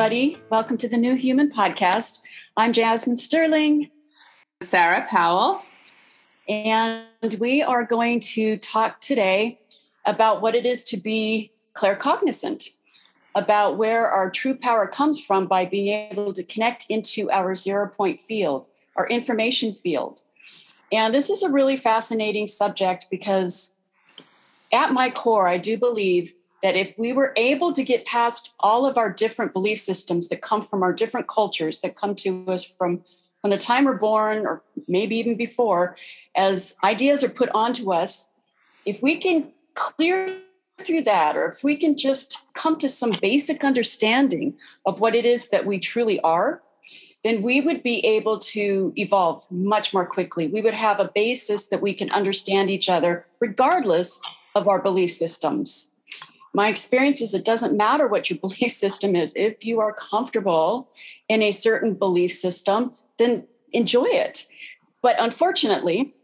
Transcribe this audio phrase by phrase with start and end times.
[0.00, 0.38] everybody.
[0.48, 2.20] Welcome to the New Human Podcast.
[2.56, 3.90] I'm Jasmine Sterling.
[4.62, 5.60] Sarah Powell.
[6.48, 7.04] And
[7.38, 9.60] we are going to talk today
[10.06, 12.70] about what it is to be claircognizant,
[13.34, 17.86] about where our true power comes from by being able to connect into our zero
[17.86, 20.22] point field, our information field.
[20.90, 23.76] And this is a really fascinating subject because
[24.72, 26.32] at my core, I do believe
[26.62, 30.42] that if we were able to get past all of our different belief systems that
[30.42, 33.02] come from our different cultures that come to us from
[33.40, 35.96] from the time we're born or maybe even before
[36.34, 38.32] as ideas are put onto us
[38.84, 40.38] if we can clear
[40.78, 45.24] through that or if we can just come to some basic understanding of what it
[45.24, 46.60] is that we truly are
[47.22, 50.46] then we would be able to evolve much more quickly.
[50.46, 54.20] We would have a basis that we can understand each other regardless
[54.54, 55.94] of our belief systems
[56.52, 59.34] my experience is it doesn't matter what your belief system is.
[59.36, 60.88] If you are comfortable
[61.28, 64.46] in a certain belief system, then enjoy it.
[65.02, 66.14] But unfortunately,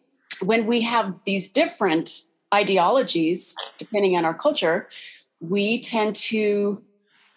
[0.43, 4.89] when we have these different ideologies, depending on our culture,
[5.41, 6.83] we tend to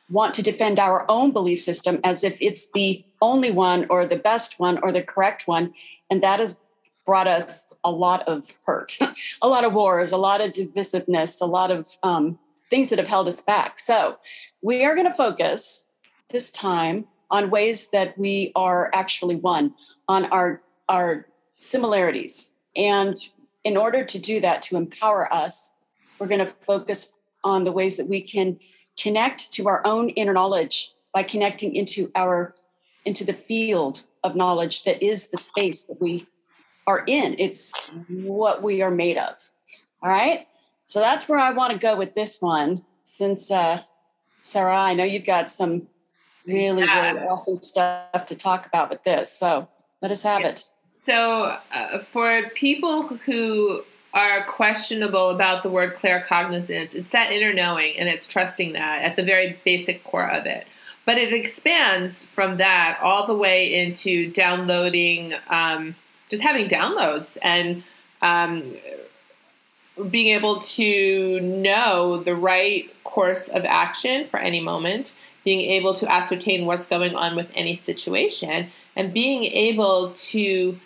[0.09, 4.15] want to defend our own belief system as if it's the only one or the
[4.15, 5.73] best one or the correct one.
[6.09, 6.59] And that has
[7.05, 8.97] brought us a lot of hurt,
[9.41, 13.07] a lot of wars, a lot of divisiveness, a lot of um, things that have
[13.07, 13.79] held us back.
[13.79, 14.17] So
[14.61, 15.87] we are going to focus
[16.29, 19.73] this time on ways that we are actually one,
[20.07, 22.55] on our our similarities.
[22.75, 23.15] And
[23.63, 25.75] in order to do that, to empower us,
[26.17, 28.59] we're going to focus on the ways that we can
[28.97, 32.55] connect to our own inner knowledge by connecting into our
[33.05, 36.27] into the field of knowledge that is the space that we
[36.85, 37.35] are in.
[37.39, 39.49] It's what we are made of.
[40.01, 40.47] All right.
[40.89, 42.83] So that's where I want to go with this one.
[43.03, 43.83] Since uh,
[44.41, 45.87] Sarah, I know you've got some
[46.47, 47.11] really, yeah.
[47.11, 49.31] really awesome stuff to talk about with this.
[49.31, 49.67] So
[50.01, 50.67] let us have it.
[50.91, 53.83] So, uh, for people who
[54.15, 59.15] are questionable about the word claircognizance, it's that inner knowing and it's trusting that at
[59.15, 60.65] the very basic core of it.
[61.05, 65.95] But it expands from that all the way into downloading, um,
[66.29, 67.83] just having downloads and
[68.23, 68.75] um,
[70.09, 76.11] being able to know the right course of action for any moment, being able to
[76.11, 80.79] ascertain what's going on with any situation, and being able to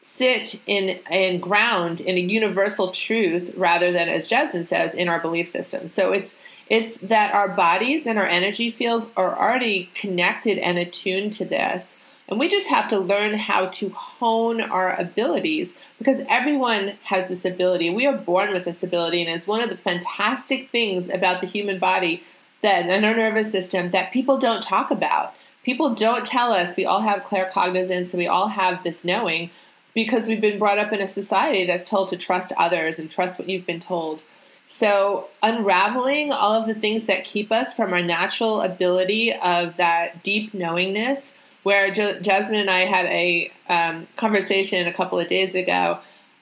[0.00, 5.18] sit in and ground in a universal truth rather than as Jasmine says in our
[5.18, 5.88] belief system.
[5.88, 6.38] So it's
[6.68, 11.98] it's that our bodies and our energy fields are already connected and attuned to this.
[12.28, 17.44] And we just have to learn how to hone our abilities because everyone has this
[17.44, 17.90] ability.
[17.90, 21.46] We are born with this ability, and it's one of the fantastic things about the
[21.46, 22.22] human body
[22.62, 25.34] that and our nervous system that people don't talk about.
[25.64, 29.50] People don't tell us we all have claircognizance and we all have this knowing
[29.94, 33.38] because we've been brought up in a society that's told to trust others and trust
[33.38, 34.24] what you've been told.
[34.68, 40.22] So, unraveling all of the things that keep us from our natural ability of that
[40.22, 45.56] deep knowingness where jo- Jasmine and I had a um, conversation a couple of days
[45.56, 45.98] ago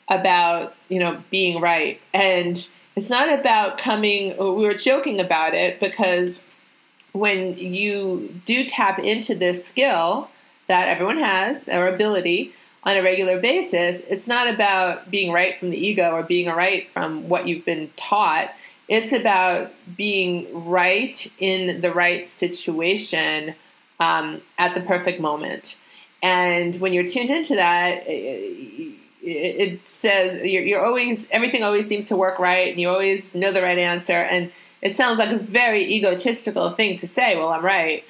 [0.09, 4.37] about you know being right, and it's not about coming.
[4.37, 6.45] We were joking about it because
[7.13, 10.29] when you do tap into this skill
[10.69, 12.53] that everyone has or ability
[12.85, 16.89] on a regular basis, it's not about being right from the ego or being right
[16.91, 18.51] from what you've been taught.
[18.89, 23.55] It's about being right in the right situation
[24.01, 25.79] um, at the perfect moment.
[26.23, 32.07] And when you're tuned into that, it, it says you're, you're, always everything always seems
[32.07, 34.15] to work right, and you always know the right answer.
[34.15, 37.37] And it sounds like a very egotistical thing to say.
[37.37, 38.05] Well, I'm right,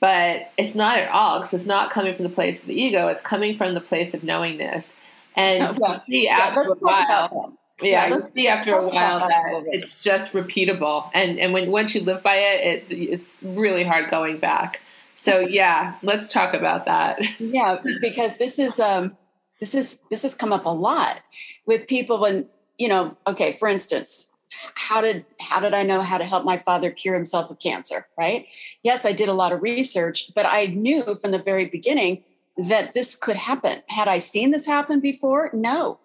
[0.00, 3.08] but it's not at all because it's not coming from the place of the ego.
[3.08, 4.94] It's coming from the place of knowingness.
[5.36, 6.00] And oh, yeah.
[6.08, 7.52] see after yeah, a while.
[7.80, 11.70] Yeah, yeah you see after a while that, that it's just repeatable, and and when
[11.70, 14.80] once you live by it, it it's really hard going back.
[15.18, 17.18] So yeah, let's talk about that.
[17.40, 19.16] Yeah, because this is um
[19.58, 21.20] this is this has come up a lot
[21.66, 22.46] with people when
[22.78, 24.32] you know, okay, for instance,
[24.74, 28.06] how did how did I know how to help my father cure himself of cancer,
[28.16, 28.46] right?
[28.84, 32.22] Yes, I did a lot of research, but I knew from the very beginning
[32.56, 33.82] that this could happen.
[33.88, 35.50] Had I seen this happen before?
[35.52, 35.98] No.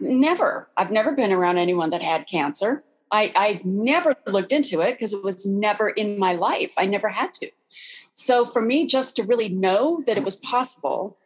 [0.00, 0.68] Never.
[0.76, 2.82] I've never been around anyone that had cancer.
[3.12, 6.72] I, I never looked into it because it was never in my life.
[6.78, 7.50] I never had to.
[8.20, 11.16] So for me, just to really know that it was possible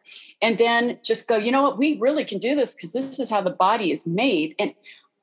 [0.41, 3.29] and then just go, you know what, we really can do this because this is
[3.29, 4.55] how the body is made.
[4.57, 4.73] And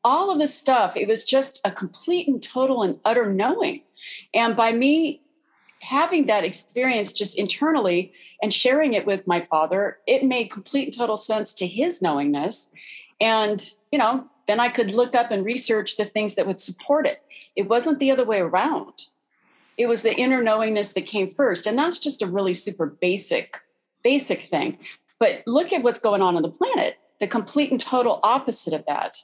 [0.05, 3.85] all of this stuff, it was just a complete and total and utter knowing.
[4.35, 5.23] And by me
[5.81, 10.97] having that experience just internally and sharing it with my father, it made complete and
[10.97, 12.71] total sense to his knowingness.
[13.19, 17.07] And, you know, then I could look up and research the things that would support
[17.07, 17.23] it.
[17.57, 19.07] It wasn't the other way around.
[19.77, 21.67] It was the inner knowingness that came first.
[21.67, 23.61] And that's just a really super basic,
[24.03, 24.79] basic thing.
[25.19, 28.85] But look at what's going on on the planet, the complete and total opposite of
[28.87, 29.17] that,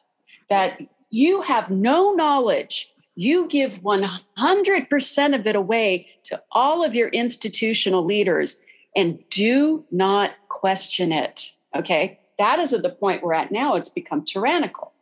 [0.49, 0.81] that
[1.11, 8.05] you have no knowledge you give 100% of it away to all of your institutional
[8.05, 11.51] leaders and do not question it.
[11.75, 12.21] Okay.
[12.39, 13.75] That is at the point we're at now.
[13.75, 14.93] It's become tyrannical.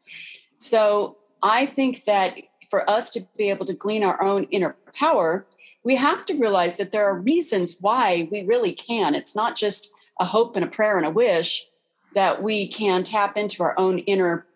[0.56, 2.38] So I think that
[2.70, 5.46] for us to be able to glean our own inner power,
[5.84, 9.14] we have to realize that there are reasons why we really can.
[9.14, 11.68] It's not just a hope and a prayer and a wish
[12.14, 14.46] that we can tap into our own inner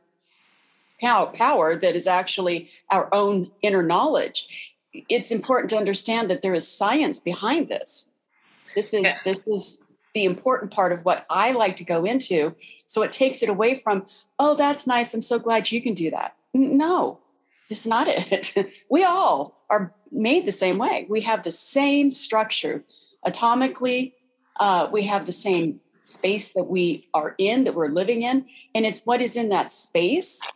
[1.01, 4.75] power that is actually our own inner knowledge.
[5.09, 8.11] It's important to understand that there is science behind this.
[8.75, 9.83] This is this is
[10.15, 12.55] the important part of what i like to go into.
[12.87, 14.07] So it takes it away from
[14.39, 15.15] oh that's nice.
[15.15, 16.35] I'm so glad you can do that.
[16.53, 17.20] No
[17.71, 18.55] this is not it
[18.91, 22.85] we all are made the same way we have the same structure
[23.27, 24.13] atomically
[24.59, 28.45] uh, we have the same space that we are in that we're living in
[28.75, 30.47] and it's what is in that space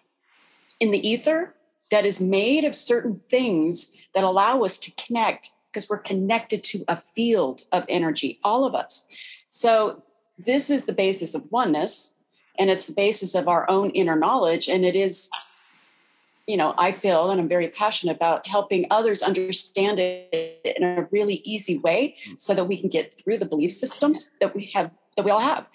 [0.80, 1.54] in the ether
[1.90, 6.84] that is made of certain things that allow us to connect because we're connected to
[6.86, 9.06] a field of energy, all of us.
[9.48, 10.02] So,
[10.38, 12.16] this is the basis of oneness,
[12.58, 14.68] and it's the basis of our own inner knowledge.
[14.68, 15.30] And it is,
[16.46, 21.08] you know, I feel, and I'm very passionate about helping others understand it in a
[21.10, 22.40] really easy way mm.
[22.40, 25.40] so that we can get through the belief systems that we have, that we all
[25.40, 25.66] have.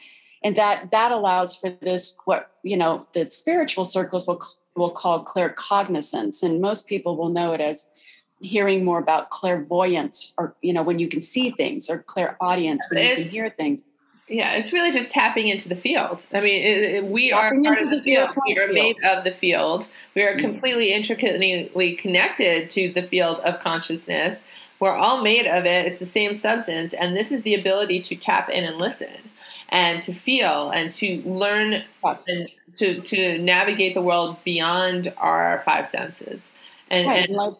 [0.44, 4.42] And that that allows for this, what, you know, the spiritual circles will
[4.75, 7.92] will call claircognizance, and most people will know it as
[8.39, 13.04] hearing more about clairvoyance, or you know, when you can see things, or clairaudience when
[13.04, 13.89] it's, you can hear things.
[14.30, 16.28] Yeah, it's really just tapping into the field.
[16.31, 18.30] I mean, it, it, we tapping are part of the, the field.
[18.30, 18.46] field.
[18.48, 19.88] We are made of the field.
[20.16, 20.46] We are mm-hmm.
[20.46, 24.38] completely intricately connected to the field of consciousness.
[24.80, 25.88] We're all made of it.
[25.88, 29.30] It's the same substance, and this is the ability to tap in and listen
[29.70, 35.88] and to feel and to learn and to, to navigate the world beyond our five
[35.88, 36.52] senses.
[36.90, 37.28] And, right.
[37.28, 37.56] and life,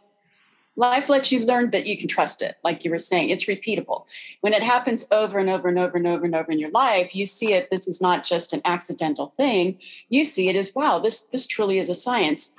[0.80, 2.56] life lets you learn that you can trust it.
[2.64, 4.06] Like you were saying, it's repeatable.
[4.42, 7.14] When it happens over and over and over and over and over in your life,
[7.14, 7.70] you see it.
[7.70, 9.78] This is not just an accidental thing.
[10.08, 10.98] You see it as wow.
[11.00, 12.56] This this truly is a science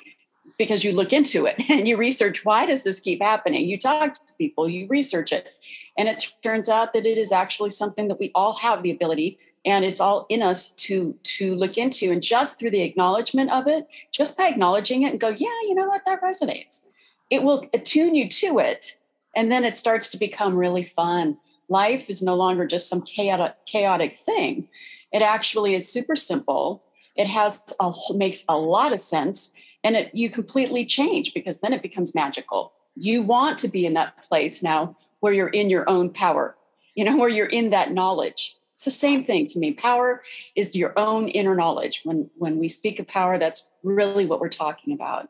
[0.59, 4.13] because you look into it and you research why does this keep happening you talk
[4.13, 5.49] to people you research it
[5.97, 9.39] and it turns out that it is actually something that we all have the ability
[9.65, 13.67] and it's all in us to to look into and just through the acknowledgement of
[13.67, 16.87] it just by acknowledging it and go yeah you know what that resonates
[17.31, 18.97] it will attune you to it
[19.35, 21.39] and then it starts to become really fun.
[21.69, 24.69] Life is no longer just some chaotic chaotic thing.
[25.13, 26.83] It actually is super simple.
[27.17, 29.53] It has a, makes a lot of sense
[29.83, 32.73] and it you completely change because then it becomes magical.
[32.97, 36.57] You want to be in that place now where you're in your own power
[36.95, 38.57] you know where you're in that knowledge.
[38.75, 39.73] It's the same thing to me.
[39.73, 40.23] Power
[40.57, 42.03] is your own inner knowledge.
[42.05, 45.29] When when we speak of power that's really what we're talking about.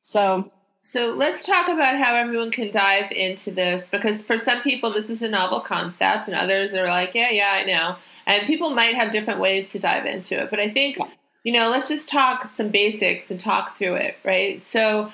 [0.00, 0.52] So
[0.86, 5.10] so let's talk about how everyone can dive into this because for some people this
[5.10, 8.94] is a novel concept and others are like yeah yeah i know and people might
[8.94, 10.98] have different ways to dive into it but i think
[11.46, 14.60] you know, let's just talk some basics and talk through it, right?
[14.60, 15.12] So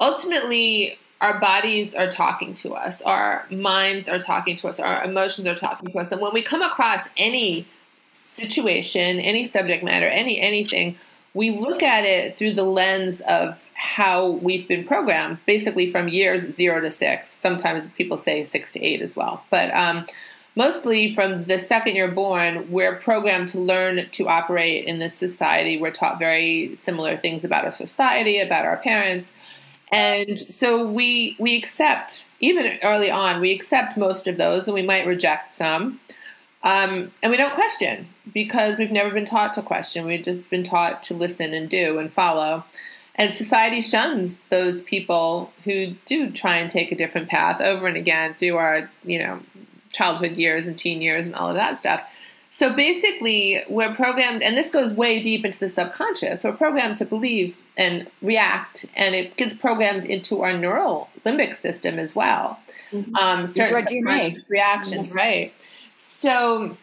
[0.00, 5.46] ultimately, our bodies are talking to us, our minds are talking to us, our emotions
[5.46, 6.10] are talking to us.
[6.12, 7.66] And when we come across any
[8.08, 10.96] situation, any subject matter, any anything,
[11.34, 16.42] we look at it through the lens of how we've been programmed, basically from years
[16.54, 17.28] zero to six.
[17.28, 19.44] Sometimes people say six to eight as well.
[19.50, 20.06] But um,
[20.54, 25.76] mostly from the second you're born, we're programmed to learn to operate in this society.
[25.76, 29.32] We're taught very similar things about our society, about our parents.
[29.90, 34.82] And so we we accept, even early on, we accept most of those and we
[34.82, 36.00] might reject some.
[36.64, 40.06] Um, and we don't question because we've never been taught to question.
[40.06, 42.64] We've just been taught to listen and do and follow.
[43.16, 47.96] And society shuns those people who do try and take a different path over and
[47.96, 49.40] again through our, you know,
[49.90, 52.00] childhood years and teen years and all of that stuff.
[52.50, 56.44] So basically, we're programmed, and this goes way deep into the subconscious.
[56.44, 61.98] We're programmed to believe and react, and it gets programmed into our neural limbic system
[61.98, 62.60] as well.
[62.92, 63.14] Mm-hmm.
[63.16, 63.74] Um, certain
[64.48, 65.16] reactions, mm-hmm.
[65.16, 65.54] right?
[65.96, 66.76] So,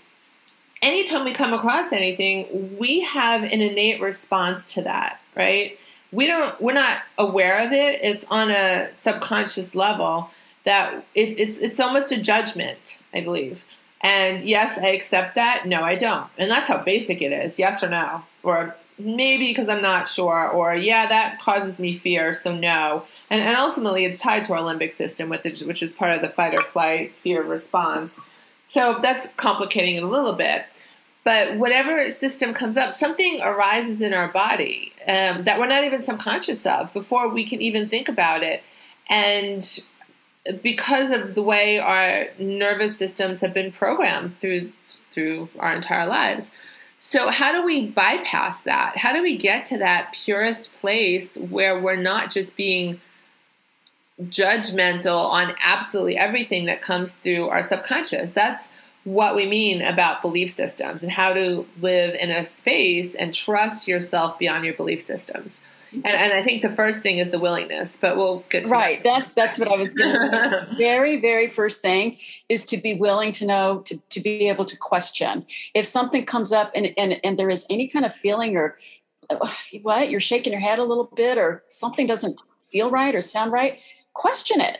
[0.81, 5.77] anytime we come across anything, we have an innate response to that, right?
[6.11, 8.01] We don't, we're not aware of it.
[8.03, 10.29] It's on a subconscious level,
[10.63, 13.63] that it, it's it's almost a judgment, I believe.
[14.01, 15.67] And yes, I accept that.
[15.67, 16.27] No, I don't.
[16.37, 17.59] And that's how basic it is.
[17.59, 22.33] Yes or no, or maybe because I'm not sure, or yeah, that causes me fear,
[22.33, 23.05] so no.
[23.29, 26.53] And, and ultimately, it's tied to our limbic system, which is part of the fight
[26.53, 28.19] or flight fear response.
[28.71, 30.63] So that's complicating it a little bit.
[31.25, 36.01] But whatever system comes up, something arises in our body um, that we're not even
[36.01, 38.63] subconscious of before we can even think about it.
[39.09, 39.61] And
[40.63, 44.71] because of the way our nervous systems have been programmed through
[45.11, 46.51] through our entire lives.
[46.97, 48.95] So how do we bypass that?
[48.95, 53.01] How do we get to that purest place where we're not just being
[54.23, 58.31] judgmental on absolutely everything that comes through our subconscious?
[58.31, 58.69] That's
[59.03, 63.87] what we mean about belief systems and how to live in a space and trust
[63.87, 65.61] yourself beyond your belief systems.
[65.91, 66.05] Mm-hmm.
[66.05, 69.03] And, and I think the first thing is the willingness, but we'll get to right.
[69.03, 69.09] That.
[69.09, 70.19] That's that's what I was going to
[70.69, 70.75] say.
[70.77, 74.77] very very first thing is to be willing to know to to be able to
[74.77, 78.77] question if something comes up and and and there is any kind of feeling or
[79.81, 83.51] what you're shaking your head a little bit or something doesn't feel right or sound
[83.51, 83.79] right.
[84.13, 84.79] Question it.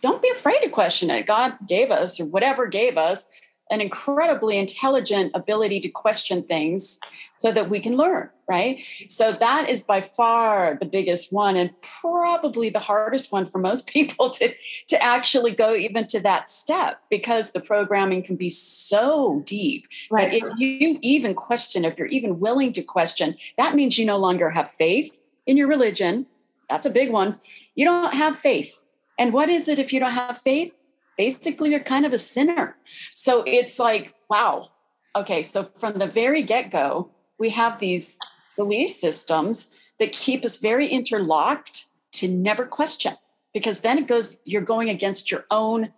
[0.00, 1.26] Don't be afraid to question it.
[1.26, 3.26] God gave us or whatever gave us
[3.70, 6.98] an incredibly intelligent ability to question things
[7.36, 8.78] so that we can learn, right?
[9.08, 13.86] So that is by far the biggest one and probably the hardest one for most
[13.92, 14.54] people to,
[14.88, 19.86] to actually go even to that step because the programming can be so deep.
[20.10, 20.34] Right.
[20.34, 24.50] if you even question, if you're even willing to question, that means you no longer
[24.50, 26.26] have faith in your religion.
[26.68, 27.40] That's a big one.
[27.74, 28.82] You don't have faith.
[29.18, 30.72] And what is it if you don't have faith?
[31.18, 32.76] basically you're kind of a sinner.
[33.12, 34.70] So it's like, wow.
[35.14, 38.18] Okay, so from the very get go, we have these
[38.56, 43.16] belief systems that keep us very interlocked to never question
[43.52, 45.92] because then it goes you're going against your own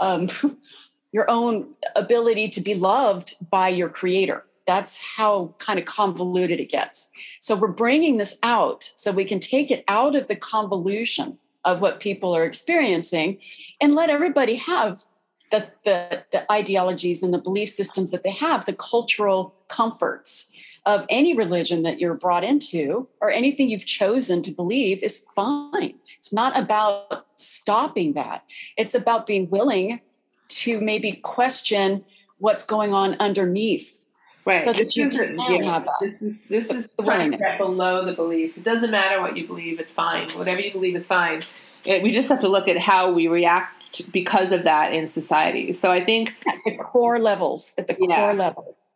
[0.00, 0.28] um,
[1.12, 6.70] your own ability to be loved by your creator that's how kind of convoluted it
[6.70, 7.10] gets
[7.40, 11.80] so we're bringing this out so we can take it out of the convolution of
[11.80, 13.38] what people are experiencing
[13.80, 15.04] and let everybody have
[15.50, 20.50] the, the, the ideologies and the belief systems that they have, the cultural comforts
[20.86, 25.94] of any religion that you're brought into or anything you've chosen to believe is fine.
[26.16, 28.44] It's not about stopping that.
[28.76, 30.00] It's about being willing
[30.48, 32.04] to maybe question
[32.38, 33.97] what's going on underneath
[34.48, 34.60] Right.
[34.60, 38.56] So that you can yeah, This is this is trying to get below the beliefs.
[38.56, 40.30] It doesn't matter what you believe; it's fine.
[40.30, 41.42] Whatever you believe is fine.
[41.84, 45.74] It, we just have to look at how we react because of that in society.
[45.74, 48.86] So I think at the core levels, at the core levels.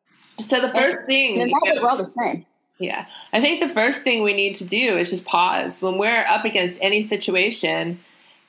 [0.40, 2.46] So the first and, thing, and we're all the same.
[2.78, 6.24] Yeah, I think the first thing we need to do is just pause when we're
[6.30, 8.00] up against any situation,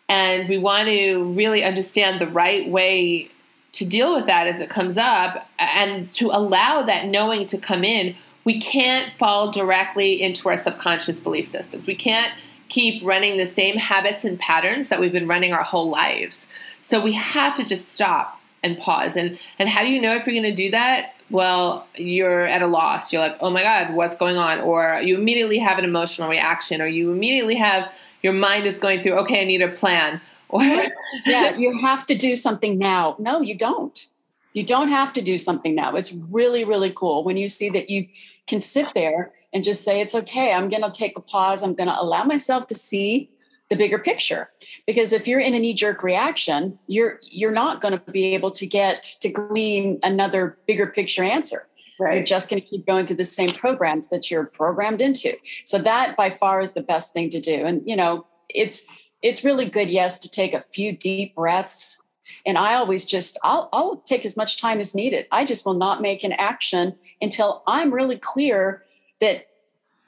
[0.07, 3.29] and we want to really understand the right way
[3.73, 7.83] to deal with that as it comes up and to allow that knowing to come
[7.83, 8.15] in,
[8.45, 11.85] we can't fall directly into our subconscious belief systems.
[11.85, 12.33] We can't
[12.69, 16.47] keep running the same habits and patterns that we've been running our whole lives.
[16.81, 19.15] So we have to just stop and pause.
[19.15, 21.13] And and how do you know if you're going to do that?
[21.29, 23.11] Well, you're at a loss.
[23.11, 26.81] You're like, "Oh my god, what's going on?" Or you immediately have an emotional reaction
[26.81, 30.21] or you immediately have your mind is going through, "Okay, I need a plan."
[31.25, 33.15] yeah, you have to do something now.
[33.19, 34.07] No, you don't.
[34.53, 35.95] You don't have to do something now.
[35.95, 38.07] It's really, really cool when you see that you
[38.45, 40.53] can sit there and just say, it's okay.
[40.53, 41.63] I'm going to take a pause.
[41.63, 43.31] I'm going to allow myself to see
[43.69, 44.51] the bigger picture
[44.85, 48.51] because if you're in a knee jerk reaction you're you're not going to be able
[48.51, 51.67] to get to glean another bigger picture answer
[51.99, 52.15] right.
[52.15, 55.79] you're just going to keep going through the same programs that you're programmed into so
[55.79, 58.85] that by far is the best thing to do and you know it's
[59.23, 62.03] it's really good, yes, to take a few deep breaths.
[62.45, 65.27] And I always just, I'll, I'll take as much time as needed.
[65.31, 68.83] I just will not make an action until I'm really clear
[69.21, 69.47] that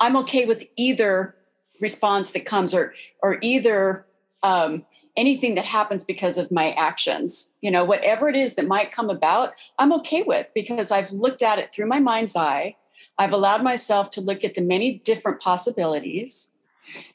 [0.01, 1.35] I'm okay with either
[1.79, 2.93] response that comes or,
[3.23, 4.05] or either
[4.43, 7.53] um, anything that happens because of my actions.
[7.61, 11.41] You know, whatever it is that might come about, I'm okay with because I've looked
[11.41, 12.75] at it through my mind's eye.
[13.17, 16.51] I've allowed myself to look at the many different possibilities.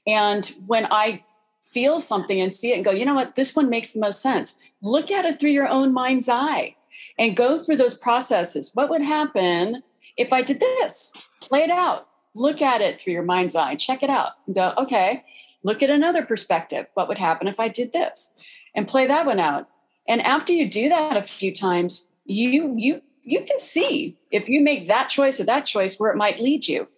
[0.07, 1.25] And when I
[1.71, 4.21] feel something and see it and go, you know what, this one makes the most
[4.21, 4.59] sense.
[4.83, 6.77] Look at it through your own mind's eye
[7.19, 8.71] and go through those processes.
[8.75, 9.83] What would happen
[10.17, 11.13] if I did this?
[11.41, 12.09] Play it out.
[12.35, 13.75] Look at it through your mind's eye.
[13.75, 14.33] Check it out.
[14.53, 15.25] Go, okay,
[15.63, 16.87] look at another perspective.
[16.95, 18.35] What would happen if I did this?
[18.75, 19.69] And play that one out.
[20.07, 24.61] And after you do that a few times, you you you can see if you
[24.61, 26.89] make that choice or that choice where it might lead you.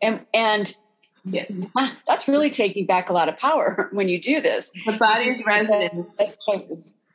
[0.00, 0.74] And and
[1.24, 1.44] yeah.
[1.76, 4.70] Ah, that's really taking back a lot of power when you do this.
[4.86, 6.16] The body's resonance.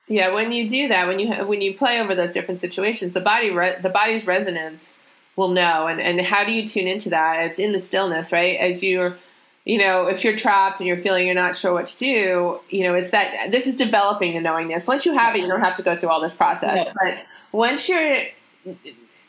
[0.08, 3.22] Yeah, when you do that, when you when you play over those different situations, the
[3.22, 5.00] body re- the body's resonance
[5.36, 5.88] will know.
[5.88, 7.46] And and how do you tune into that?
[7.46, 8.58] It's in the stillness, right?
[8.58, 9.18] As you're
[9.66, 12.84] you know, if you're trapped and you're feeling you're not sure what to do, you
[12.84, 14.88] know, it's that this is developing the knowingness.
[14.88, 16.86] Once you have it, you don't have to go through all this process.
[17.02, 17.20] But
[17.54, 18.24] once you're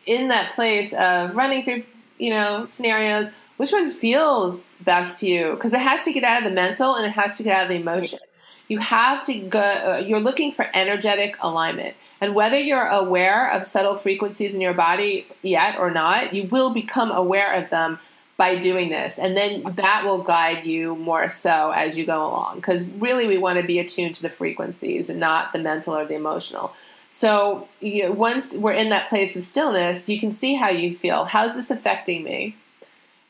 [0.06, 1.84] in that place of running through,
[2.18, 5.52] you know, scenarios, which one feels best to you?
[5.52, 7.62] Because it has to get out of the mental and it has to get out
[7.64, 8.18] of the emotion.
[8.68, 11.96] You have to go, uh, you're looking for energetic alignment.
[12.20, 16.72] And whether you're aware of subtle frequencies in your body yet or not, you will
[16.72, 17.98] become aware of them
[18.36, 19.18] by doing this.
[19.18, 22.56] And then that will guide you more so as you go along.
[22.56, 26.04] Because really, we want to be attuned to the frequencies and not the mental or
[26.06, 26.72] the emotional.
[27.10, 31.26] So you once we're in that place of stillness, you can see how you feel.
[31.26, 32.56] How's this affecting me?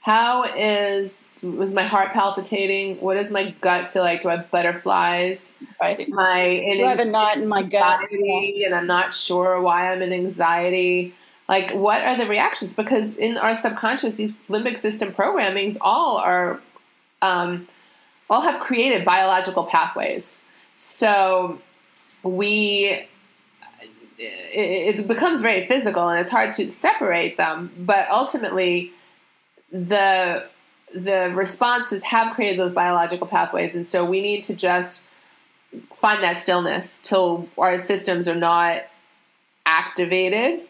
[0.05, 3.01] How is was my heart palpitating?
[3.01, 4.21] What does my gut feel like?
[4.21, 5.57] Do I have butterflies?
[5.81, 6.07] Right.
[6.11, 10.03] My Do I have a knot in my gut, and I'm not sure why I'm
[10.03, 11.15] in anxiety.
[11.49, 12.75] Like, what are the reactions?
[12.75, 16.61] Because in our subconscious, these limbic system programmings all are,
[17.23, 17.67] um,
[18.29, 20.43] all have created biological pathways.
[20.77, 21.63] So
[22.23, 23.07] we
[24.19, 28.93] it, becomes very physical and it's hard to separate them but ultimately
[29.75, 30.45] the
[30.95, 35.03] the responses have created those biological pathways, and so we need to just
[35.95, 38.83] find that stillness till our systems are not
[39.67, 40.61] activated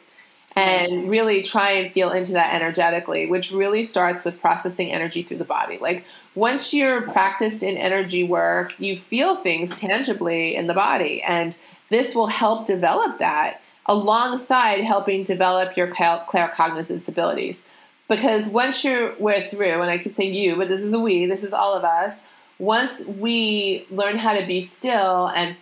[0.57, 5.37] and really try and feel into that energetically, which really starts with processing energy through
[5.37, 5.77] the body.
[5.79, 11.55] Like once you're practiced in energy work, you feel things tangibly in the body, and
[11.91, 17.67] this will help develop that alongside helping develop your claircognizance abilities.
[18.09, 21.27] Because once you're we're through, and I keep saying you, but this is a we,
[21.27, 22.25] this is all of us.
[22.59, 25.57] Once we learn how to be still and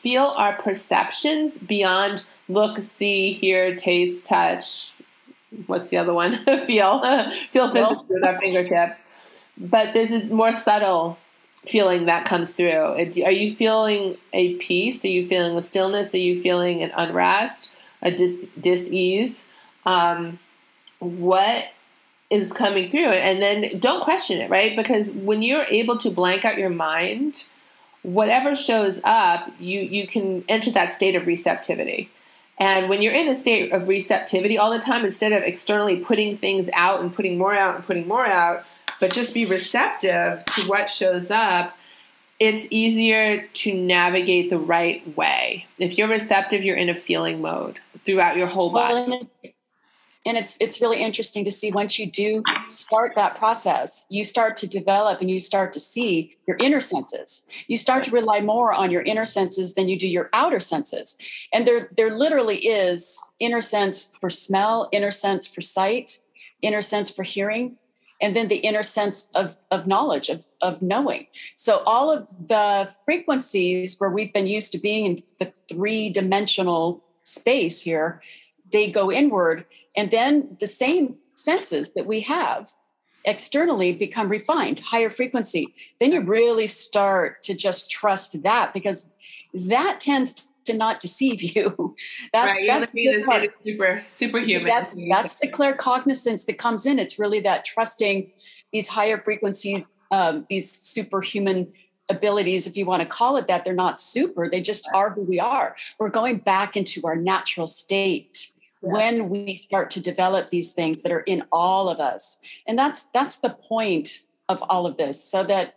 [0.00, 4.94] feel our perceptions beyond look, see, hear, taste, touch.
[5.66, 6.44] What's the other one?
[6.66, 7.00] feel,
[7.50, 9.06] feel physically with our fingertips.
[9.56, 11.18] But there's this more subtle
[11.66, 12.70] feeling that comes through.
[13.24, 15.04] Are you feeling a peace?
[15.04, 16.14] Are you feeling a stillness?
[16.14, 19.46] Are you feeling an unrest, a dis dis-ease?
[19.84, 20.38] Um,
[21.00, 21.66] what
[22.30, 23.08] is coming through.
[23.08, 24.76] And then don't question it right?
[24.76, 27.44] Because when you're able to blank out your mind
[28.02, 32.10] whatever shows up you you can enter that state of receptivity.
[32.58, 36.36] And when you're in a state of receptivity all the time instead of externally putting
[36.36, 38.64] things out and putting more out and putting more out
[39.00, 41.76] but just be receptive to what shows up
[42.38, 45.66] it's easier to navigate the right way.
[45.78, 49.10] If you're receptive you're in a feeling mode throughout your whole body.
[49.10, 49.28] well,
[50.26, 54.56] and it's it's really interesting to see once you do start that process you start
[54.58, 57.46] to develop and you start to see your inner senses.
[57.68, 61.16] You start to rely more on your inner senses than you do your outer senses.
[61.52, 66.18] And there there literally is inner sense for smell inner sense for sight
[66.60, 67.76] inner sense for hearing
[68.22, 71.26] and then the inner sense of, of knowledge of, of knowing.
[71.56, 77.02] So all of the frequencies where we've been used to being in the three dimensional
[77.24, 78.20] space here
[78.72, 79.64] they go inward
[79.96, 82.72] and then the same senses that we have
[83.24, 85.74] externally become refined, higher frequency.
[85.98, 89.12] Then you really start to just trust that because
[89.52, 91.96] that tends to not deceive you.
[92.32, 92.66] That's right.
[92.66, 94.66] that's the super superhuman.
[94.66, 96.98] That's that's the claircognizance that comes in.
[96.98, 98.30] It's really that trusting
[98.72, 101.72] these higher frequencies, um, these superhuman
[102.08, 103.64] abilities, if you want to call it that.
[103.64, 104.48] They're not super.
[104.48, 105.76] They just are who we are.
[105.98, 108.50] We're going back into our natural state.
[108.80, 112.38] When we start to develop these things that are in all of us.
[112.66, 115.76] And that's that's the point of all of this so that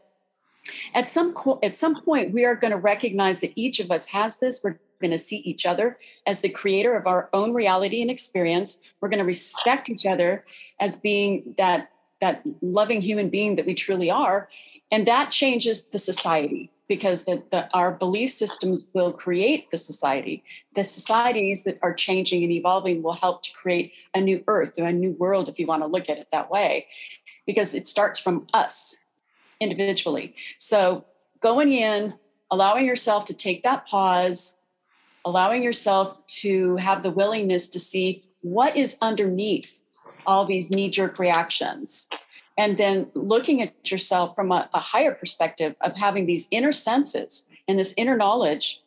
[0.94, 4.39] at some at some point we are going to recognize that each of us has
[4.39, 4.62] this.
[4.63, 8.82] We're going to see each other as the creator of our own reality and experience.
[9.02, 10.46] We're going to respect each other
[10.80, 11.89] as being that
[12.22, 14.48] that loving human being that we truly are.
[14.92, 20.43] And that changes the society because the, the, our belief systems will create the society.
[20.76, 24.86] The societies that are changing and evolving will help to create a new earth or
[24.86, 26.88] a new world, if you want to look at it that way,
[27.46, 28.98] because it starts from us
[29.60, 30.36] individually.
[30.58, 31.06] So
[31.39, 32.15] going in,
[32.52, 34.62] allowing yourself to take that pause,
[35.26, 39.84] allowing yourself to have the willingness to see what is underneath
[40.26, 42.10] all these knee jerk reactions
[42.58, 47.50] and then looking at yourself from a, a, higher perspective of having these inner senses
[47.68, 48.82] and this inner knowledge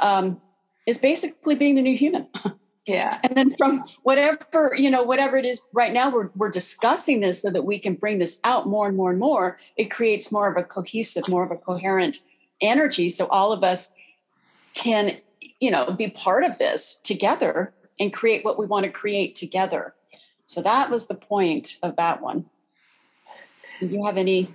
[0.00, 0.40] um,
[0.86, 2.28] is basically being the new human
[2.86, 3.18] Yeah.
[3.22, 7.40] And then from whatever, you know, whatever it is right now, we're, we're discussing this
[7.40, 9.58] so that we can bring this out more and more and more.
[9.76, 12.18] It creates more of a cohesive, more of a coherent
[12.60, 13.08] energy.
[13.08, 13.94] So all of us
[14.74, 15.16] can,
[15.60, 19.94] you know, be part of this together and create what we want to create together.
[20.44, 22.44] So that was the point of that one.
[23.80, 24.54] Do you have any?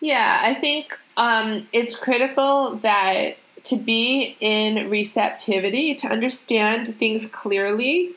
[0.00, 8.12] Yeah, I think um, it's critical that to be in receptivity, to understand things clearly,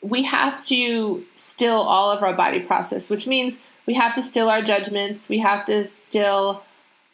[0.00, 4.48] we have to still all of our body process, which means we have to still
[4.48, 6.62] our judgments, we have to still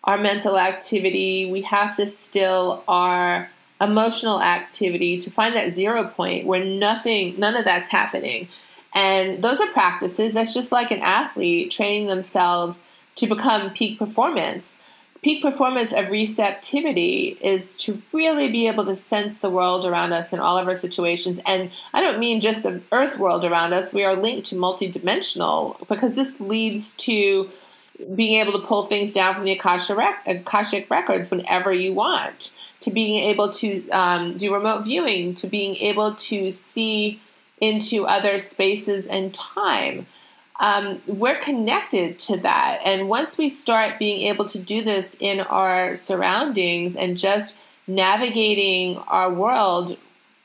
[0.04, 3.48] our mental activity, we have to still our
[3.80, 8.48] emotional activity to find that zero point where nothing, none of that's happening.
[8.94, 10.34] And those are practices.
[10.34, 12.82] That's just like an athlete training themselves
[13.16, 14.78] to become peak performance
[15.24, 20.34] peak performance of receptivity is to really be able to sense the world around us
[20.34, 21.40] in all of our situations.
[21.46, 25.88] And I don't mean just the earth world around us, we are linked to multidimensional
[25.88, 27.48] because this leads to
[28.14, 33.22] being able to pull things down from the Akashic records whenever you want, to being
[33.24, 37.18] able to um, do remote viewing, to being able to see
[37.60, 40.06] into other spaces and time
[40.60, 42.80] um, we're connected to that.
[42.84, 48.98] And once we start being able to do this in our surroundings and just navigating
[49.08, 49.96] our world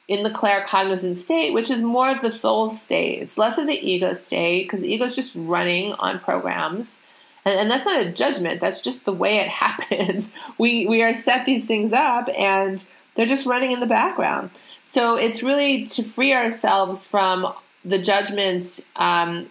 [0.08, 3.80] in the claircognizant state, which is more of the soul state, it's less of the
[3.80, 7.04] ego state because the ego is just running on programs.
[7.45, 10.34] And, and that's not a judgment, that's just the way it happens.
[10.58, 14.50] we, we are set these things up and they're just running in the background.
[14.91, 17.54] So it's really to free ourselves from
[17.86, 19.45] the judgments um,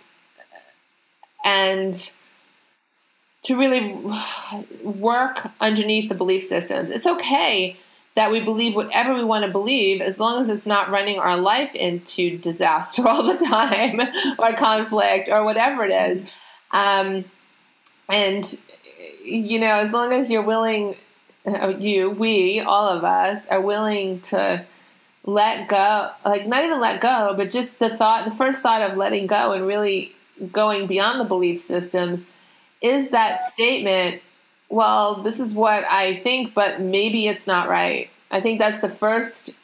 [1.45, 1.95] and
[3.43, 3.95] to really
[4.83, 6.91] work underneath the belief systems.
[6.91, 7.77] It's okay
[8.17, 11.37] that we believe whatever we want to believe as long as it's not running our
[11.37, 14.01] life into disaster all the time
[14.41, 16.27] or conflict or whatever it is.
[16.73, 17.25] Um,
[18.09, 18.59] and,
[19.23, 20.97] you know, as long as you're willing,
[21.47, 24.67] uh, you, we, all of us, are willing to
[25.29, 28.97] let go, like not even let go, but just the thought, the first thought of
[28.97, 30.17] letting go and really
[30.53, 32.27] going beyond the belief systems
[32.81, 34.23] is that statement
[34.69, 38.09] well this is what i think but maybe it's not right.
[38.31, 39.57] I think that's the first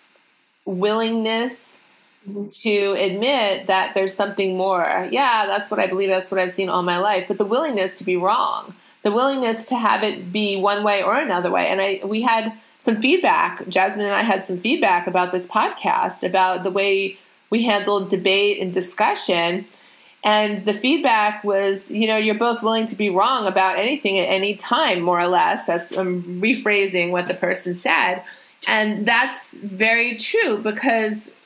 [0.65, 1.81] willingness
[2.29, 2.49] mm-hmm.
[2.49, 5.07] to admit that there's something more.
[5.11, 7.99] Yeah that's what i believe that's what i've seen all my life but the willingness
[7.99, 8.75] to be wrong
[9.05, 11.69] the willingness to have it be one way or another way.
[11.69, 12.53] And i we had
[12.85, 17.17] some feedback jasmine and i had some feedback about this podcast about the way
[17.51, 19.65] we handled debate and discussion
[20.25, 24.25] and the feedback was, you know, you're both willing to be wrong about anything at
[24.25, 25.67] any time, more or less.
[25.67, 28.23] That's I'm rephrasing what the person said.
[28.67, 31.37] And that's very true because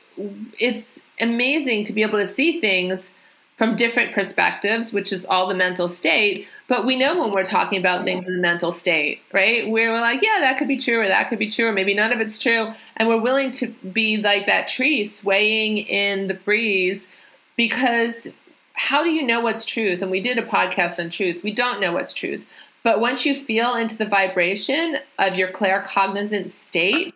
[0.57, 3.13] it's amazing to be able to see things
[3.57, 6.47] from different perspectives, which is all the mental state.
[6.69, 9.67] But we know when we're talking about things in the mental state, right?
[9.67, 11.95] Where we're like, yeah, that could be true, or that could be true, or maybe
[11.95, 12.71] none of it's true.
[12.95, 17.09] And we're willing to be like that tree swaying in the breeze
[17.57, 18.31] because
[18.73, 20.03] how do you know what's truth?
[20.03, 21.43] And we did a podcast on truth.
[21.43, 22.45] We don't know what's truth.
[22.83, 27.15] But once you feel into the vibration of your claircognizant state,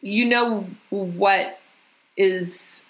[0.00, 1.60] you know what
[2.16, 2.82] is,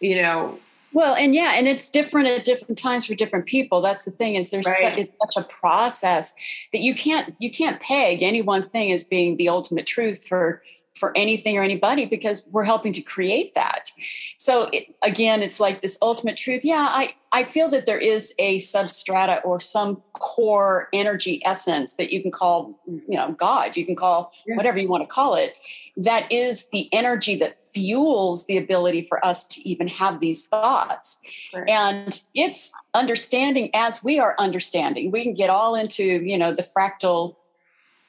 [0.00, 0.60] you know.
[0.92, 3.80] Well, and yeah, and it's different at different times for different people.
[3.80, 4.78] That's the thing is there's right.
[4.80, 6.34] such, it's such a process
[6.72, 10.62] that you can't you can't peg any one thing as being the ultimate truth for
[11.00, 13.90] for anything or anybody because we're helping to create that.
[14.36, 16.64] So it, again, it's like this ultimate truth.
[16.64, 22.12] Yeah, I I feel that there is a substrata or some core energy essence that
[22.12, 23.76] you can call, you know, God.
[23.76, 24.56] You can call yeah.
[24.56, 25.54] whatever you want to call it.
[25.96, 31.20] That is the energy that fuels the ability for us to even have these thoughts.
[31.54, 31.68] Right.
[31.68, 35.10] And it's understanding as we are understanding.
[35.10, 37.36] We can get all into, you know, the fractal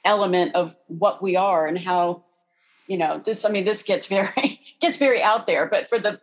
[0.03, 2.23] element of what we are and how
[2.87, 6.19] you know this i mean this gets very gets very out there but for the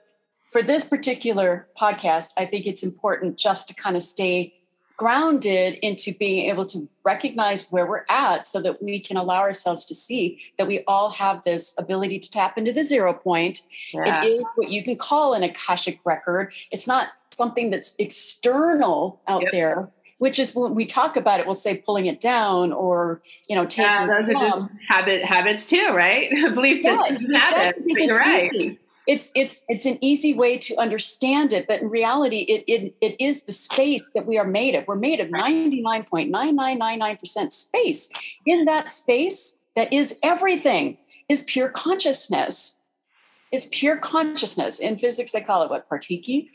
[0.51, 4.53] for this particular podcast i think it's important just to kind of stay
[4.99, 9.85] grounded into being able to recognize where we're at so that we can allow ourselves
[9.87, 13.63] to see that we all have this ability to tap into the zero point.
[13.95, 14.25] Yeah.
[14.25, 16.53] It is what you can call an Akashic record.
[16.73, 19.53] It's not something that's external out yep.
[19.53, 23.55] there which is when we talk about it, we'll say pulling it down or you
[23.55, 23.85] know taking.
[23.85, 26.29] Yeah, those are just habit habits too, right?
[26.55, 27.81] Belief systems yeah, habits.
[27.87, 28.53] You're right.
[28.53, 28.79] Easy.
[29.09, 33.17] It's it's it's an easy way to understand it, but in reality, it it, it
[33.19, 34.87] is the space that we are made of.
[34.87, 38.11] We're made of ninety nine point nine nine nine nine percent space.
[38.45, 42.83] In that space, that is everything, is pure consciousness.
[43.51, 44.79] it's pure consciousness.
[44.79, 46.49] In physics, they call it what partiki.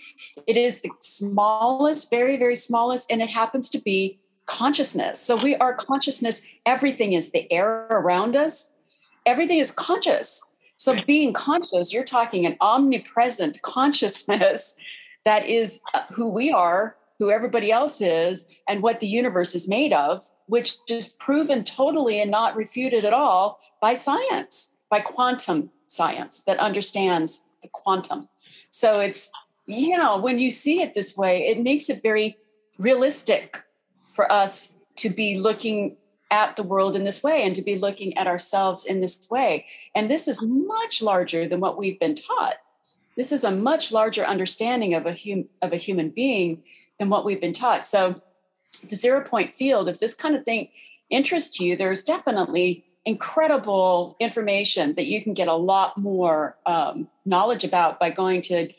[0.45, 5.19] It is the smallest, very, very smallest, and it happens to be consciousness.
[5.19, 6.45] So we are consciousness.
[6.65, 8.75] Everything is the air around us.
[9.25, 10.41] Everything is conscious.
[10.83, 14.77] So being conscious, you're talking an omnipresent consciousness
[15.23, 19.69] that is uh, who we are, who everybody else is, and what the universe is
[19.69, 25.69] made of, which is proven totally and not refuted at all by science, by quantum
[25.87, 28.27] science that understands the quantum.
[28.69, 29.31] So it's,
[29.65, 32.35] you know, when you see it this way, it makes it very
[32.77, 33.63] realistic
[34.11, 35.95] for us to be looking
[36.33, 39.67] at the world in this way and to be looking at ourselves in this way.
[39.93, 42.55] And this is much larger than what we've been taught.
[43.15, 46.63] This is a much larger understanding of a hum- of a human being
[46.97, 47.85] than what we've been taught.
[47.85, 48.19] So
[48.89, 50.69] the zero point field, if this kind of thing
[51.11, 57.63] interests you, there's definitely incredible information that you can get a lot more um, knowledge
[57.63, 58.69] about by going to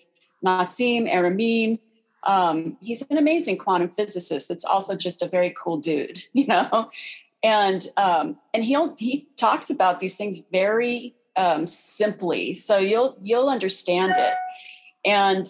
[0.45, 1.79] Nassim Haramein.
[2.25, 4.49] Um, he's an amazing quantum physicist.
[4.49, 6.91] That's also just a very cool dude, you know.
[7.45, 13.51] And um, and he'll he talks about these things very um, simply, so you'll you'll
[13.51, 14.35] understand it.
[15.05, 15.47] And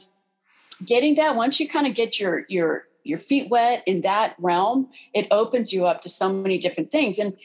[0.85, 4.89] getting that once you kind of get your your your feet wet in that realm,
[5.15, 7.19] it opens you up to so many different things.
[7.21, 7.37] And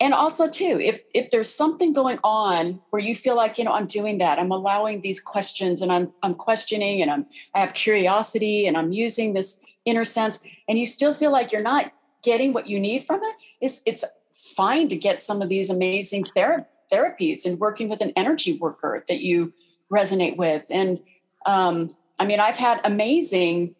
[0.00, 3.72] and also too if if there's something going on where you feel like you know
[3.72, 7.74] i'm doing that i'm allowing these questions and i'm i'm questioning and i'm i have
[7.74, 12.52] curiosity and i'm using this inner sense and you still feel like you're not getting
[12.52, 14.04] what you need from it it's it's
[14.34, 19.04] fine to get some of these amazing thera- therapies and working with an energy worker
[19.08, 19.52] that you
[19.90, 20.64] resonate with.
[20.70, 21.02] And
[21.46, 23.74] um, i mean i've had amazing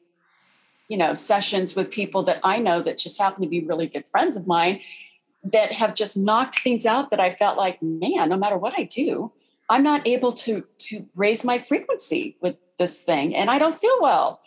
[0.87, 4.07] you know sessions with people that i know that just happen to be really good
[4.07, 4.81] friends of mine
[5.45, 8.85] that have just knocked things out that I felt like, man, no matter what I
[8.85, 9.33] do,
[9.71, 13.97] I'm not able to to raise my frequency with this thing, and I don't feel
[14.01, 14.41] well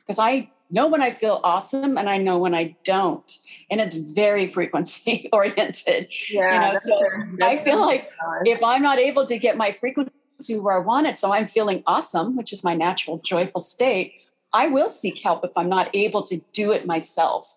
[0.00, 3.30] because I know when I feel awesome and I know when I don't,
[3.70, 6.08] and it's very frequency oriented.
[6.30, 7.00] Yeah, you know, so
[7.42, 8.10] I feel like
[8.44, 10.12] if I'm not able to get my frequency
[10.58, 14.14] where I want it, so I'm feeling awesome, which is my natural joyful state.
[14.52, 17.56] I will seek help if I'm not able to do it myself.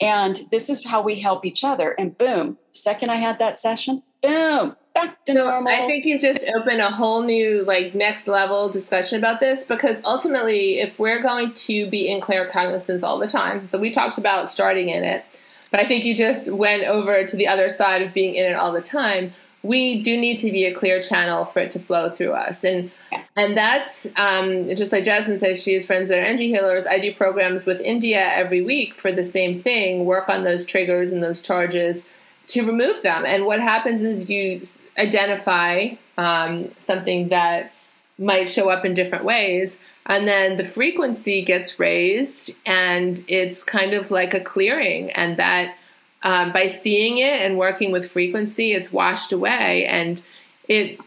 [0.00, 1.90] And this is how we help each other.
[1.98, 5.72] And boom, second I had that session, boom, back to so normal.
[5.72, 10.00] I think you just opened a whole new, like, next level discussion about this because
[10.04, 14.48] ultimately, if we're going to be in claircognizance all the time, so we talked about
[14.48, 15.24] starting in it,
[15.70, 18.54] but I think you just went over to the other side of being in it
[18.54, 19.32] all the time
[19.62, 22.64] we do need to be a clear channel for it to flow through us.
[22.64, 22.90] And
[23.36, 26.86] and that's um, just like Jasmine says, she has friends that are energy healers.
[26.86, 31.12] I do programs with India every week for the same thing, work on those triggers
[31.12, 32.04] and those charges
[32.48, 33.24] to remove them.
[33.26, 34.62] And what happens is you
[34.98, 37.72] identify um, something that
[38.18, 39.78] might show up in different ways.
[40.06, 45.10] And then the frequency gets raised, and it's kind of like a clearing.
[45.12, 45.76] And that
[46.22, 50.22] um, by seeing it and working with frequency, it's washed away, and
[50.66, 50.98] it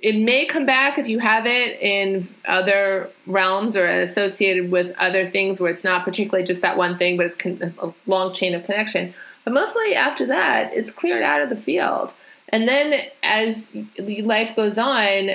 [0.00, 5.28] it may come back if you have it in other realms or associated with other
[5.28, 8.52] things where it's not particularly just that one thing, but it's con- a long chain
[8.52, 9.14] of connection.
[9.44, 12.14] But mostly after that, it's cleared out of the field.
[12.48, 15.30] And then as life goes on,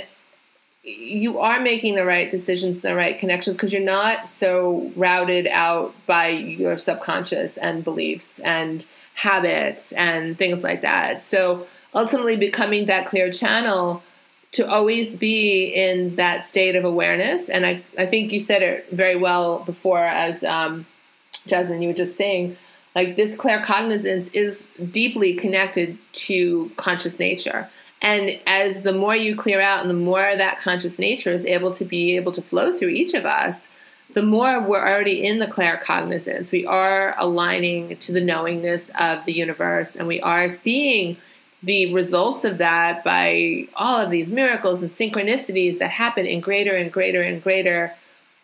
[0.84, 5.48] you are making the right decisions and the right connections because you're not so routed
[5.48, 11.22] out by your subconscious and beliefs and habits and things like that.
[11.22, 14.04] So ultimately, becoming that clear channel
[14.54, 17.50] to always be in that state of awareness.
[17.50, 20.86] And I, I think you said it very well before, as um,
[21.48, 22.58] Jasmine, you were just saying,
[22.98, 27.70] like this claircognizance is deeply connected to conscious nature.
[28.02, 31.72] And as the more you clear out and the more that conscious nature is able
[31.74, 33.68] to be able to flow through each of us,
[34.16, 36.52] the more we're already in the claircognizance.
[36.52, 41.18] We are aligning to the knowingness of the universe and we are seeing
[41.62, 46.76] the results of that by all of these miracles and synchronicities that happen in greater
[46.76, 47.94] and greater and greater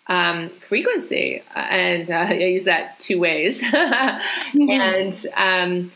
[0.07, 1.41] um, frequency.
[1.55, 3.61] And uh, I use that two ways.
[3.63, 4.69] mm-hmm.
[4.69, 5.91] And um,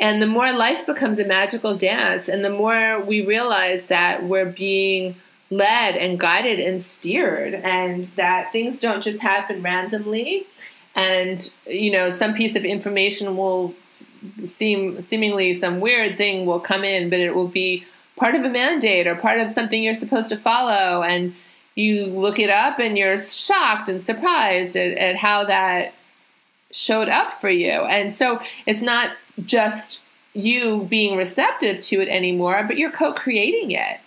[0.00, 4.46] and the more life becomes a magical dance, and the more we realize that we're
[4.46, 5.14] being
[5.50, 10.46] led and guided and steered, and that things don't just happen randomly.
[10.94, 13.74] And you know, some piece of information will
[14.44, 17.84] seem seemingly some weird thing will come in, but it will be
[18.16, 21.02] part of a mandate or part of something you're supposed to follow.
[21.02, 21.34] And
[21.74, 25.94] you look it up and you're shocked and surprised at, at how that
[26.70, 27.70] showed up for you.
[27.70, 29.10] And so it's not
[29.44, 30.00] just
[30.34, 34.00] you being receptive to it anymore, but you're co creating it.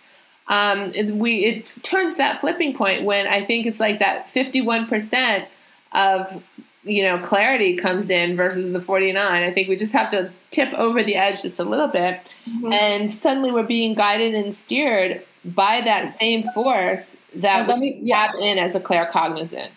[0.48, 5.46] um, we it turns that flipping point when I think it's like that 51%
[5.94, 6.44] of
[6.84, 10.72] you know clarity comes in versus the 49 i think we just have to tip
[10.74, 12.72] over the edge just a little bit mm-hmm.
[12.72, 18.28] and suddenly we're being guided and steered by that same force that well, we yeah.
[18.28, 19.70] tap in as a claircognizant.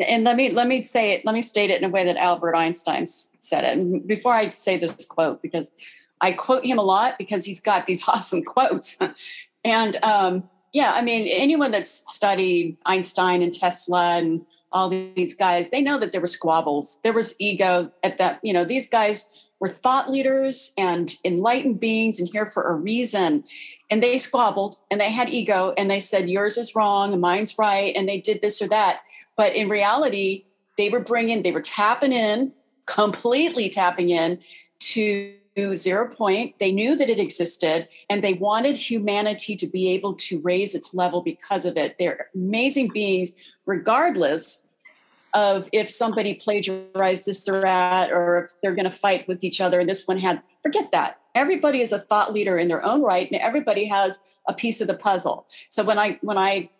[0.00, 2.16] And let me let me say it let me state it in a way that
[2.16, 3.76] albert einstein said it.
[3.76, 5.76] And before i say this quote because
[6.20, 8.98] i quote him a lot because he's got these awesome quotes.
[9.64, 15.68] And um, yeah i mean anyone that's studied einstein and tesla and all these guys
[15.70, 16.98] they know that there were squabbles.
[17.02, 22.18] There was ego at that you know these guys were thought leaders and enlightened beings
[22.18, 23.44] and here for a reason.
[23.90, 27.58] And they squabbled and they had ego and they said yours is wrong and mine's
[27.58, 29.02] right and they did this or that.
[29.36, 30.46] But in reality
[30.78, 32.52] they were bringing they were tapping in
[32.86, 34.40] completely tapping in
[34.78, 35.34] to
[35.76, 36.58] zero point.
[36.58, 40.94] They knew that it existed and they wanted humanity to be able to raise its
[40.94, 41.96] level because of it.
[41.98, 43.32] They're amazing beings
[43.66, 44.66] regardless
[45.34, 49.60] of if somebody plagiarized this or that, or if they're going to fight with each
[49.60, 49.80] other.
[49.80, 51.18] And this one had, forget that.
[51.34, 54.88] Everybody is a thought leader in their own right, and everybody has a piece of
[54.88, 55.46] the puzzle.
[55.68, 56.70] So when I when I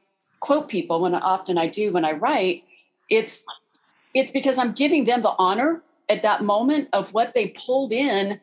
[0.40, 2.64] quote people, when often I do when I write,
[3.08, 3.44] it's
[4.12, 8.40] it's because I'm giving them the honor at that moment of what they pulled in,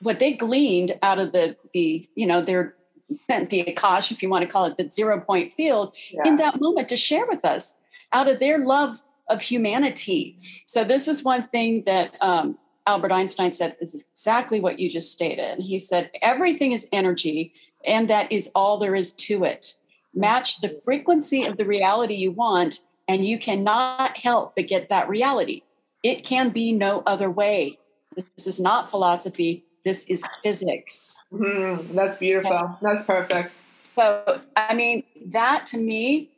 [0.00, 2.76] what they gleaned out of the the you know their
[3.28, 6.22] the akash, if you want to call it the zero point field, yeah.
[6.24, 7.82] in that moment to share with us
[8.12, 10.36] out of their love of humanity.
[10.66, 15.12] So, this is one thing that um, Albert Einstein said is exactly what you just
[15.12, 15.60] stated.
[15.60, 19.74] He said, everything is energy, and that is all there is to it.
[20.12, 25.08] Match the frequency of the reality you want, and you cannot help but get that
[25.08, 25.62] reality.
[26.02, 27.78] It can be no other way.
[28.36, 31.16] This is not philosophy, this is physics.
[31.32, 31.94] Mm-hmm.
[31.94, 32.52] That's beautiful.
[32.52, 32.74] Okay.
[32.82, 33.52] That's perfect.
[33.94, 36.30] So, I mean, that to me,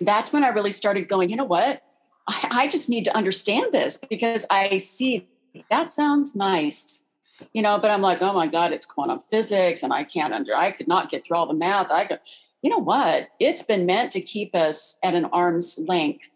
[0.00, 1.82] that's when I really started going, you know what?
[2.30, 5.26] I, I just need to understand this because I see
[5.68, 7.06] that sounds nice
[7.52, 10.54] you know but i'm like oh my god it's quantum physics and i can't under
[10.54, 11.90] i could not get through all the math.
[11.90, 12.20] I could
[12.62, 13.28] you know what?
[13.38, 16.28] It's been meant to keep us at an arm's length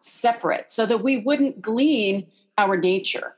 [0.00, 3.36] separate so that we wouldn't glean our nature.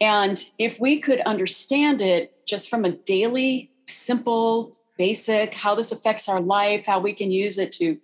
[0.00, 6.28] And if we could understand it just from a daily simple basic how this affects
[6.28, 7.96] our life how we can use it to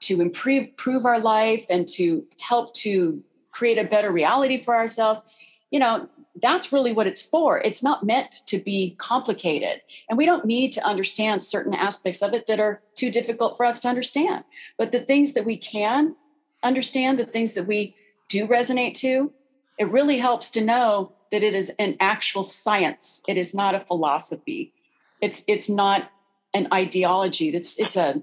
[0.00, 5.22] to improve, our life and to help to create a better reality for ourselves
[5.70, 6.08] you know
[6.40, 7.58] that's really what it's for.
[7.58, 9.82] It's not meant to be complicated.
[10.08, 13.66] And we don't need to understand certain aspects of it that are too difficult for
[13.66, 14.44] us to understand.
[14.78, 16.14] But the things that we can
[16.62, 17.94] understand the things that we
[18.28, 19.32] do resonate to
[19.78, 23.22] it really helps to know that it is an actual science.
[23.26, 24.74] It is not a philosophy.
[25.22, 26.10] It's it's not
[26.52, 27.48] an ideology.
[27.48, 28.20] It's it's a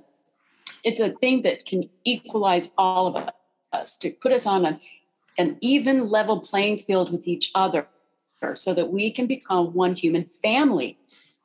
[0.87, 3.29] it's a thing that can equalize all of
[3.73, 4.79] us to put us on a,
[5.37, 7.87] an even level playing field with each other
[8.53, 10.97] so that we can become one human family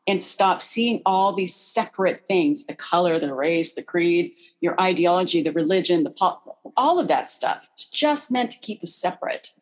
[0.07, 5.42] and stop seeing all these separate things the color the race the creed your ideology
[5.42, 7.66] the religion the pop all of that stuff.
[7.72, 9.52] It's just meant to keep us separate.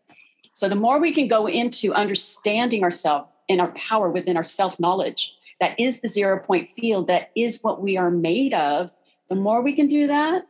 [0.53, 4.79] So the more we can go into understanding ourselves and our power within our self
[4.79, 8.90] knowledge that is the zero point field that is what we are made of
[9.31, 10.47] the more we can do that,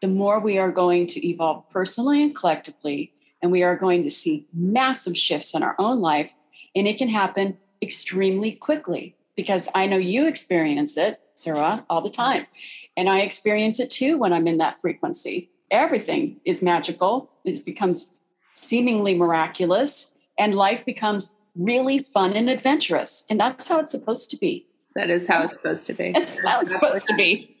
[0.00, 3.12] the more we are going to evolve personally and collectively.
[3.42, 6.34] And we are going to see massive shifts in our own life.
[6.76, 12.10] And it can happen extremely quickly because I know you experience it, Sarah, all the
[12.10, 12.46] time.
[12.96, 15.50] And I experience it too when I'm in that frequency.
[15.70, 18.14] Everything is magical, it becomes
[18.54, 23.24] seemingly miraculous, and life becomes really fun and adventurous.
[23.30, 24.66] And that's how it's supposed to be.
[24.96, 26.12] That is how it's supposed to be.
[26.12, 27.54] That's how it's supposed to be.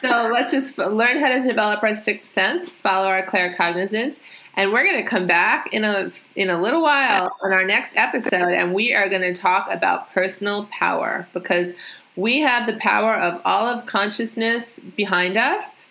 [0.00, 4.18] So let's just learn how to develop our sixth sense, follow our claircognizance,
[4.56, 7.96] and we're going to come back in a in a little while on our next
[7.96, 11.74] episode, and we are going to talk about personal power because
[12.16, 15.88] we have the power of all of consciousness behind us,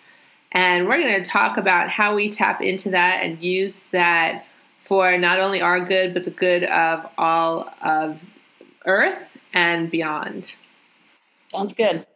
[0.50, 4.44] and we're going to talk about how we tap into that and use that
[4.84, 8.20] for not only our good but the good of all of
[8.86, 10.56] Earth and beyond.
[11.52, 12.06] Sounds good.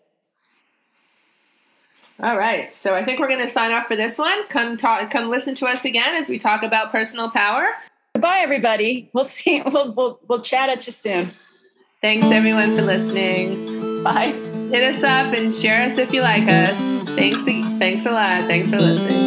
[2.23, 2.75] All right.
[2.75, 4.47] So I think we're going to sign off for this one.
[4.49, 7.67] Come talk, come listen to us again as we talk about personal power.
[8.15, 9.11] Goodbye, everybody.
[9.13, 9.63] We'll see.
[9.67, 11.31] We'll, we'll, we'll chat at you soon.
[12.01, 14.03] Thanks, everyone, for listening.
[14.05, 14.33] Bye.
[14.71, 16.75] Hit us up and share us if you like us.
[17.11, 17.39] Thanks.
[17.79, 18.43] Thanks a lot.
[18.43, 19.24] Thanks for listening.